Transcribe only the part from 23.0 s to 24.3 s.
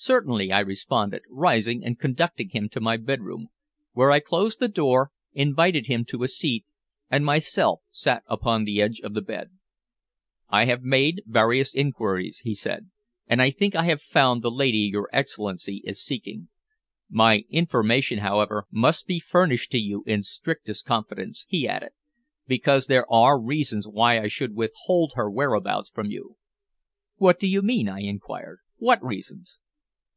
are reasons why I